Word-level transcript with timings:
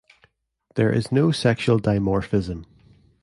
There 0.73 0.91
is 0.91 1.11
no 1.11 1.31
sexual 1.31 1.79
dimorphism. 1.79 2.65